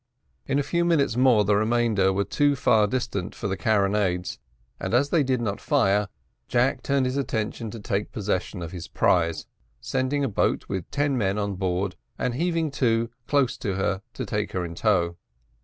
In 0.47 0.57
a 0.57 0.63
few 0.63 0.83
minutes 0.83 1.15
more 1.15 1.45
the 1.45 1.55
remainder 1.55 2.11
were 2.11 2.23
too 2.23 2.55
far 2.55 2.87
distant 2.87 3.35
for 3.35 3.47
the 3.47 3.55
carronades, 3.55 4.39
and, 4.79 4.95
as 4.95 5.09
they 5.11 5.21
did 5.21 5.39
not 5.39 5.61
fire, 5.61 6.07
Jack 6.47 6.81
turned 6.81 7.05
his 7.05 7.17
attention 7.17 7.69
to 7.69 7.79
take 7.79 8.11
possession 8.11 8.63
of 8.63 8.71
his 8.71 8.87
prize, 8.87 9.45
sending 9.79 10.23
a 10.23 10.27
boat 10.27 10.65
with 10.67 10.89
ten 10.89 11.19
men 11.19 11.37
on 11.37 11.53
board, 11.53 11.95
and 12.17 12.33
heaving 12.33 12.71
to 12.71 13.11
close 13.27 13.59
to 13.59 13.75
her 13.75 14.01
to 14.15 14.25
take 14.25 14.53
her 14.53 14.65
in 14.65 14.73
tow. 14.73 15.17